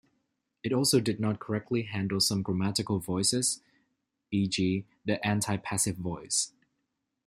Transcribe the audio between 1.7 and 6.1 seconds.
handle some grammatical voices, e.g., the antipassive